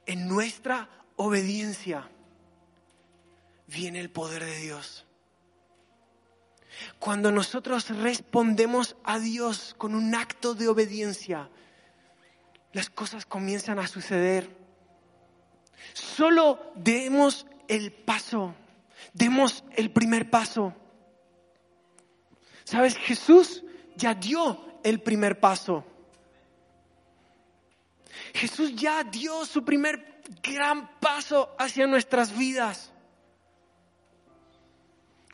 en 0.09 0.27
nuestra 0.27 0.89
obediencia 1.17 2.09
viene 3.67 4.01
el 4.01 4.11
poder 4.11 4.43
de 4.43 4.57
Dios. 4.57 5.05
Cuando 6.99 7.31
nosotros 7.31 7.91
respondemos 7.91 8.97
a 9.05 9.19
Dios 9.19 9.75
con 9.77 9.95
un 9.95 10.15
acto 10.15 10.55
de 10.55 10.67
obediencia, 10.67 11.51
las 12.73 12.89
cosas 12.89 13.27
comienzan 13.27 13.79
a 13.79 13.87
suceder. 13.87 14.49
Solo 15.93 16.73
demos 16.75 17.47
el 17.69 17.93
paso, 17.93 18.55
demos 19.13 19.63
el 19.77 19.91
primer 19.91 20.31
paso. 20.31 20.75
¿Sabes? 22.65 22.97
Jesús 22.97 23.63
ya 23.95 24.15
dio 24.15 24.81
el 24.85 25.01
primer 25.03 25.39
paso. 25.39 25.85
Jesús 28.35 28.75
ya 28.75 29.05
dio 29.05 29.45
su 29.45 29.65
primer 29.65 30.23
gran 30.43 30.99
paso 31.01 31.55
hacia 31.59 31.87
nuestras 31.87 32.37
vidas. 32.37 32.93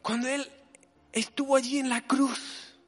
Cuando 0.03 0.29
Él 0.29 0.51
estuvo 1.13 1.57
allí 1.57 1.79
en 1.79 1.89
la 1.89 2.03
cruz, 2.03 2.79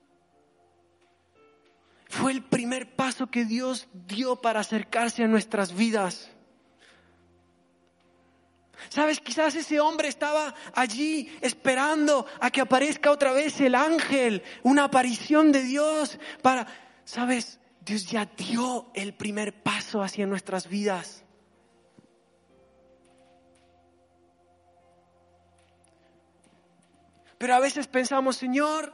fue 2.09 2.33
el 2.33 2.43
primer 2.43 2.95
paso 2.95 3.29
que 3.29 3.45
Dios 3.45 3.89
dio 3.93 4.37
para 4.37 4.61
acercarse 4.61 5.25
a 5.25 5.29
nuestras 5.29 5.75
vidas. 5.75 6.31
Sabes, 8.89 9.21
quizás 9.21 9.55
ese 9.55 9.81
hombre 9.81 10.09
estaba 10.09 10.55
allí 10.75 11.37
esperando 11.41 12.27
a 12.41 12.51
que 12.51 12.61
aparezca 12.61 13.11
otra 13.11 13.33
vez 13.33 13.61
el 13.61 13.75
ángel, 13.75 14.43
una 14.63 14.85
aparición 14.85 15.51
de 15.51 15.63
Dios 15.63 16.19
para, 16.43 16.67
sabes, 17.05 17.59
Dios 17.87 18.05
ya 18.07 18.25
dio 18.25 18.91
el 18.95 19.15
primer 19.15 19.63
paso 19.63 20.03
hacia 20.03 20.27
nuestras 20.27 20.69
vidas. 20.69 21.23
Pero 27.39 27.55
a 27.55 27.61
veces 27.61 27.87
pensamos, 27.87 28.37
Señor, 28.37 28.93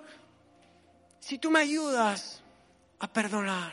si 1.20 1.38
tú 1.38 1.50
me 1.50 1.60
ayudas 1.60 2.42
a 2.98 3.10
perdonar, 3.10 3.72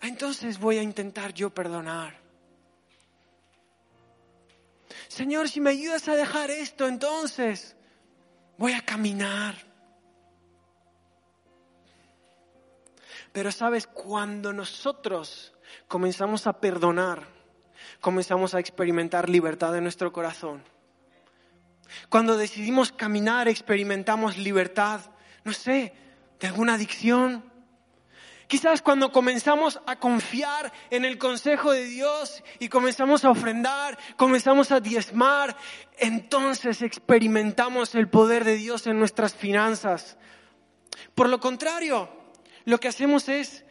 entonces 0.00 0.58
voy 0.58 0.78
a 0.78 0.82
intentar 0.82 1.34
yo 1.34 1.50
perdonar. 1.50 2.16
Señor, 5.08 5.50
si 5.50 5.60
me 5.60 5.70
ayudas 5.70 6.08
a 6.08 6.16
dejar 6.16 6.50
esto, 6.50 6.88
entonces 6.88 7.76
voy 8.56 8.72
a 8.72 8.80
caminar. 8.80 9.71
Pero 13.32 13.50
sabes, 13.50 13.86
cuando 13.86 14.52
nosotros 14.52 15.54
comenzamos 15.88 16.46
a 16.46 16.60
perdonar, 16.60 17.26
comenzamos 18.00 18.54
a 18.54 18.60
experimentar 18.60 19.28
libertad 19.28 19.76
en 19.76 19.84
nuestro 19.84 20.12
corazón. 20.12 20.62
Cuando 22.08 22.36
decidimos 22.36 22.92
caminar, 22.92 23.48
experimentamos 23.48 24.36
libertad, 24.36 25.00
no 25.44 25.52
sé, 25.52 25.94
de 26.40 26.46
alguna 26.46 26.74
adicción. 26.74 27.50
Quizás 28.46 28.82
cuando 28.82 29.12
comenzamos 29.12 29.80
a 29.86 29.98
confiar 29.98 30.70
en 30.90 31.06
el 31.06 31.16
consejo 31.16 31.72
de 31.72 31.84
Dios 31.84 32.42
y 32.58 32.68
comenzamos 32.68 33.24
a 33.24 33.30
ofrendar, 33.30 33.98
comenzamos 34.16 34.72
a 34.72 34.80
diezmar, 34.80 35.56
entonces 35.96 36.82
experimentamos 36.82 37.94
el 37.94 38.10
poder 38.10 38.44
de 38.44 38.56
Dios 38.56 38.86
en 38.86 38.98
nuestras 38.98 39.34
finanzas. 39.34 40.18
Por 41.14 41.30
lo 41.30 41.40
contrario, 41.40 42.21
lo 42.64 42.78
que 42.78 42.88
hacemos 42.88 43.28
es 43.28 43.64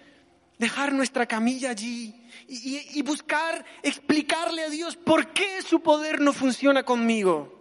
dejar 0.58 0.94
nuestra 0.94 1.26
camilla 1.26 1.72
allí 1.72 2.14
y, 2.48 3.02
buscar 3.02 3.66
explicarle 3.82 4.64
a 4.64 4.70
Dios 4.70 4.96
por 4.96 5.34
qué 5.34 5.62
su 5.62 5.82
poder 5.82 6.22
no 6.22 6.34
funciona 6.34 6.84
conmigo. 6.84 7.60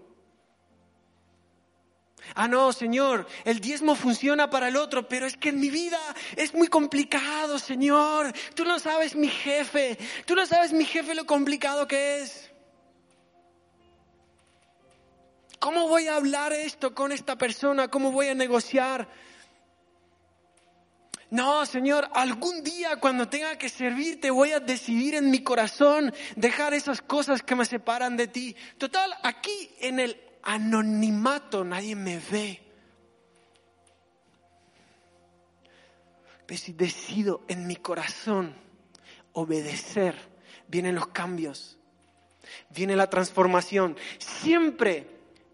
Ah, 2.34 2.46
no, 2.46 2.72
Señor, 2.72 3.26
el 3.44 3.60
diezmo 3.60 3.94
funciona 3.94 4.50
para 4.50 4.68
el 4.68 4.76
otro, 4.76 5.08
pero 5.08 5.26
es 5.26 5.36
que 5.36 5.48
en 5.48 5.58
mi 5.58 5.70
vida 5.70 5.98
es 6.36 6.54
muy 6.54 6.68
complicado, 6.68 7.58
Señor. 7.58 8.32
Tú 8.54 8.64
no 8.64 8.78
sabes 8.78 9.16
mi 9.16 9.28
jefe, 9.28 9.98
tú 10.26 10.34
no 10.34 10.46
sabes 10.46 10.72
mi 10.72 10.84
jefe 10.84 11.14
lo 11.14 11.26
complicado 11.26 11.88
que 11.88 12.20
es. 12.20 12.50
¿Cómo 15.58 15.88
voy 15.88 16.06
a 16.06 16.16
hablar 16.16 16.52
esto 16.52 16.94
con 16.94 17.12
esta 17.12 17.36
persona? 17.36 17.88
¿Cómo 17.88 18.12
voy 18.12 18.28
a 18.28 18.34
negociar? 18.34 19.08
No, 21.30 21.64
Señor, 21.64 22.08
algún 22.12 22.64
día 22.64 22.96
cuando 22.96 23.28
tenga 23.28 23.56
que 23.56 23.68
servirte 23.68 24.30
voy 24.30 24.50
a 24.50 24.60
decidir 24.60 25.14
en 25.14 25.30
mi 25.30 25.44
corazón 25.44 26.12
dejar 26.34 26.74
esas 26.74 27.00
cosas 27.00 27.42
que 27.42 27.54
me 27.54 27.64
separan 27.64 28.16
de 28.16 28.26
ti. 28.26 28.56
Total, 28.78 29.12
aquí 29.22 29.70
en 29.80 30.00
el 30.00 30.20
anonimato 30.42 31.64
nadie 31.64 31.94
me 31.94 32.18
ve. 32.18 32.60
Pero 36.46 36.60
si 36.60 36.72
decido 36.72 37.42
en 37.46 37.64
mi 37.68 37.76
corazón 37.76 38.56
obedecer, 39.32 40.16
vienen 40.66 40.96
los 40.96 41.06
cambios, 41.08 41.78
viene 42.70 42.96
la 42.96 43.08
transformación. 43.08 43.96
Siempre 44.18 45.06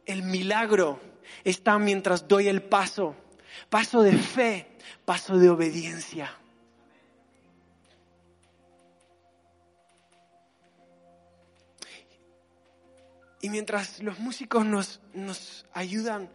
el 0.07 0.23
milagro 0.23 1.01
está 1.45 1.79
mientras 1.79 2.27
doy 2.29 2.49
el 2.49 2.63
paso, 2.63 3.15
paso 3.69 4.03
de 4.03 4.17
fe, 4.17 4.67
paso 5.05 5.39
de 5.39 5.49
obediencia. 5.51 6.31
Y 13.41 13.51
mientras 13.51 14.03
los 14.03 14.19
músicos 14.19 14.65
nos, 14.65 15.01
nos 15.15 15.67
ayudan, 15.73 16.29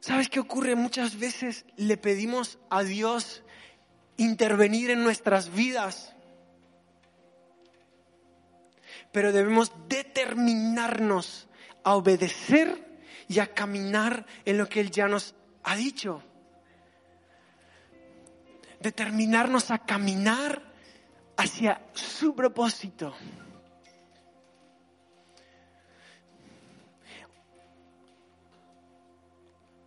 ¿sabes 0.00 0.28
qué 0.28 0.40
ocurre? 0.40 0.74
Muchas 0.74 1.18
veces 1.18 1.64
le 1.76 1.96
pedimos 1.96 2.58
a 2.68 2.82
Dios 2.82 3.44
intervenir 4.16 4.90
en 4.90 5.04
nuestras 5.04 5.54
vidas, 5.54 6.14
pero 9.12 9.30
debemos 9.30 9.72
determinarnos 9.88 11.48
a 11.84 11.94
obedecer 11.94 12.87
y 13.28 13.38
a 13.40 13.52
caminar 13.52 14.24
en 14.44 14.58
lo 14.58 14.68
que 14.68 14.80
Él 14.80 14.90
ya 14.90 15.06
nos 15.06 15.34
ha 15.62 15.76
dicho. 15.76 16.22
Determinarnos 18.80 19.70
a 19.70 19.78
caminar 19.78 20.62
hacia 21.36 21.82
su 21.92 22.34
propósito. 22.34 23.14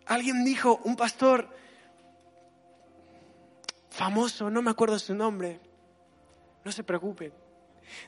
Alguien 0.06 0.44
dijo, 0.44 0.80
un 0.84 0.94
pastor 0.94 1.48
famoso, 3.90 4.50
no 4.50 4.62
me 4.62 4.70
acuerdo 4.70 4.98
su 4.98 5.14
nombre, 5.14 5.58
no 6.64 6.70
se 6.70 6.84
preocupe. 6.84 7.32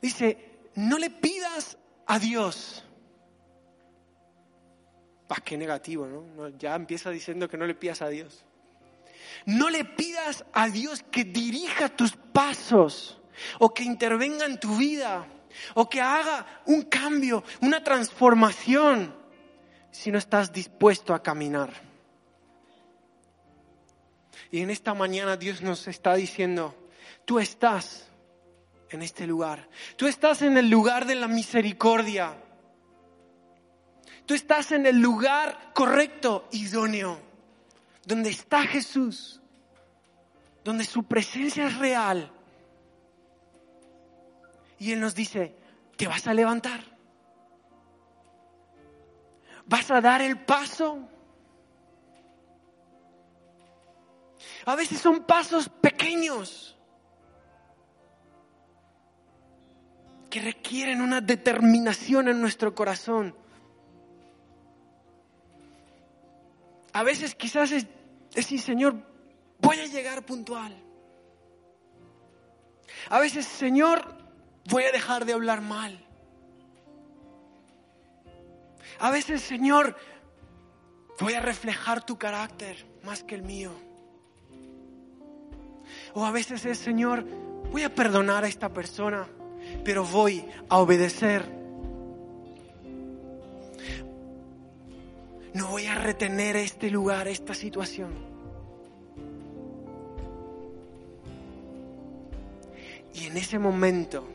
Dice, 0.03 0.68
no 0.75 0.99
le 0.99 1.11
pidas 1.11 1.79
a 2.07 2.18
Dios. 2.18 2.84
Paz, 5.26 5.40
qué 5.44 5.56
negativo, 5.56 6.06
¿no? 6.06 6.48
Ya 6.58 6.74
empieza 6.74 7.10
diciendo 7.10 7.48
que 7.48 7.56
no 7.56 7.66
le 7.66 7.74
pidas 7.74 8.02
a 8.02 8.08
Dios. 8.08 8.44
No 9.46 9.70
le 9.70 9.84
pidas 9.84 10.44
a 10.52 10.68
Dios 10.68 11.02
que 11.10 11.24
dirija 11.24 11.88
tus 11.88 12.12
pasos 12.12 13.20
o 13.58 13.72
que 13.72 13.82
intervenga 13.82 14.46
en 14.46 14.60
tu 14.60 14.76
vida 14.76 15.26
o 15.74 15.88
que 15.88 16.00
haga 16.00 16.46
un 16.66 16.82
cambio, 16.82 17.44
una 17.60 17.82
transformación 17.82 19.14
si 19.90 20.10
no 20.10 20.18
estás 20.18 20.52
dispuesto 20.52 21.14
a 21.14 21.22
caminar. 21.22 21.72
Y 24.50 24.60
en 24.60 24.70
esta 24.70 24.94
mañana 24.94 25.37
Dios 25.37 25.62
nos 25.62 25.88
está 25.88 26.14
diciendo, 26.14 26.74
tú 27.24 27.38
estás 27.38 28.08
en 28.90 29.02
este 29.02 29.26
lugar. 29.26 29.68
Tú 29.96 30.06
estás 30.06 30.42
en 30.42 30.56
el 30.56 30.70
lugar 30.70 31.06
de 31.06 31.16
la 31.16 31.28
misericordia. 31.28 32.37
Tú 34.26 34.34
estás 34.34 34.72
en 34.72 34.87
el 34.87 34.98
lugar 35.00 35.72
correcto, 35.74 36.48
idóneo, 36.52 37.20
donde 38.06 38.30
está 38.30 38.62
Jesús, 38.62 39.40
donde 40.64 40.84
su 40.84 41.04
presencia 41.04 41.66
es 41.66 41.78
real. 41.78 42.30
Y 44.78 44.92
Él 44.92 45.00
nos 45.00 45.14
dice, 45.14 45.54
te 45.96 46.06
vas 46.06 46.26
a 46.26 46.34
levantar. 46.34 46.80
Vas 49.66 49.90
a 49.90 50.00
dar 50.00 50.20
el 50.20 50.38
paso 50.38 51.08
A 54.66 54.76
veces 54.76 54.98
son 54.98 55.24
pasos 55.24 55.68
pequeños 55.68 56.76
que 60.30 60.40
requieren 60.40 61.00
una 61.00 61.20
determinación 61.20 62.28
en 62.28 62.40
nuestro 62.40 62.74
corazón. 62.74 63.37
A 66.94 67.02
veces 67.02 67.35
quizás 67.35 67.72
es 67.72 67.87
decir, 68.33 68.61
Señor, 68.61 68.94
voy 69.61 69.78
a 69.80 69.87
llegar 69.87 70.24
puntual. 70.24 70.72
A 73.11 73.18
veces, 73.18 73.46
Señor, 73.46 74.16
voy 74.70 74.85
a 74.85 74.92
dejar 74.92 75.24
de 75.24 75.33
hablar 75.33 75.61
mal. 75.61 76.07
A 79.00 79.11
veces, 79.11 79.42
Señor, 79.42 79.96
voy 81.18 81.35
a 81.35 81.40
reflejar 81.40 82.07
tu 82.07 82.16
carácter 82.16 82.87
más 83.02 83.24
que 83.24 83.35
el 83.35 83.42
mío. 83.42 83.72
O 86.14 86.24
a 86.24 86.30
veces 86.30 86.64
es, 86.64 86.78
Señor, 86.78 87.24
voy 87.72 87.83
a 87.83 87.92
perdonar 87.92 88.44
a 88.44 88.48
esta 88.48 88.72
persona, 88.72 89.26
pero 89.85 90.04
voy 90.04 90.48
a 90.68 90.78
obedecer. 90.78 91.63
No 95.54 95.68
voy 95.68 95.86
a 95.86 95.94
retener 95.94 96.56
este 96.56 96.90
lugar, 96.90 97.28
esta 97.28 97.54
situación. 97.54 98.12
Y 103.14 103.26
en 103.26 103.36
ese 103.36 103.58
momento 103.58 104.28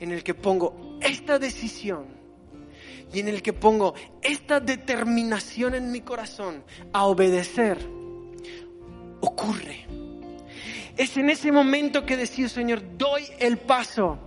en 0.00 0.12
el 0.12 0.24
que 0.24 0.34
pongo 0.34 0.98
esta 1.00 1.38
decisión 1.38 2.06
y 3.12 3.20
en 3.20 3.28
el 3.28 3.42
que 3.42 3.52
pongo 3.52 3.94
esta 4.22 4.58
determinación 4.58 5.74
en 5.74 5.92
mi 5.92 6.00
corazón 6.00 6.64
a 6.92 7.04
obedecer, 7.04 7.78
ocurre 9.20 9.86
es 10.96 11.16
en 11.18 11.28
ese 11.28 11.52
momento 11.52 12.06
que 12.06 12.16
decís, 12.16 12.52
Señor, 12.52 12.82
doy 12.96 13.24
el 13.38 13.58
paso. 13.58 14.18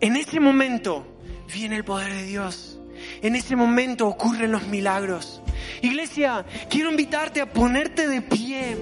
En 0.00 0.16
ese 0.16 0.40
momento 0.40 1.06
viene 1.52 1.76
el 1.76 1.84
poder 1.84 2.12
de 2.12 2.24
Dios. 2.24 2.80
En 3.22 3.36
ese 3.36 3.54
momento 3.54 4.08
ocurren 4.08 4.50
los 4.50 4.66
milagros. 4.66 5.39
Iglesia, 5.82 6.44
quiero 6.68 6.90
invitarte 6.90 7.40
a 7.40 7.46
ponerte 7.46 8.08
de 8.08 8.22
pie 8.22 8.76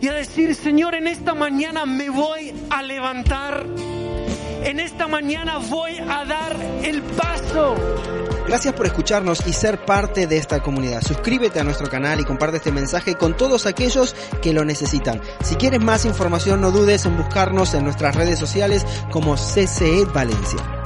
y 0.00 0.08
a 0.08 0.12
decir, 0.12 0.54
Señor, 0.54 0.94
en 0.94 1.06
esta 1.06 1.34
mañana 1.34 1.86
me 1.86 2.10
voy 2.10 2.52
a 2.70 2.82
levantar. 2.82 3.66
En 4.62 4.80
esta 4.80 5.06
mañana 5.06 5.58
voy 5.58 5.98
a 5.98 6.24
dar 6.24 6.56
el 6.82 7.02
paso. 7.02 7.76
Gracias 8.46 8.74
por 8.74 8.86
escucharnos 8.86 9.46
y 9.46 9.52
ser 9.52 9.84
parte 9.84 10.26
de 10.26 10.36
esta 10.36 10.62
comunidad. 10.62 11.02
Suscríbete 11.02 11.60
a 11.60 11.64
nuestro 11.64 11.88
canal 11.88 12.20
y 12.20 12.24
comparte 12.24 12.58
este 12.58 12.72
mensaje 12.72 13.14
con 13.14 13.36
todos 13.36 13.66
aquellos 13.66 14.14
que 14.42 14.52
lo 14.52 14.64
necesitan. 14.64 15.20
Si 15.42 15.56
quieres 15.56 15.80
más 15.80 16.04
información 16.04 16.60
no 16.60 16.70
dudes 16.70 17.06
en 17.06 17.16
buscarnos 17.16 17.72
en 17.74 17.84
nuestras 17.84 18.14
redes 18.14 18.38
sociales 18.38 18.86
como 19.10 19.36
CCE 19.36 20.04
Valencia. 20.12 20.83